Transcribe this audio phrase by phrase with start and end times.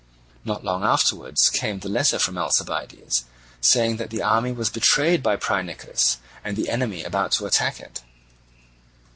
[0.43, 3.25] Not long afterwards came the letter from Alcibiades,
[3.61, 8.01] saying that the army was betrayed by Phrynichus, and the enemy about to attack it.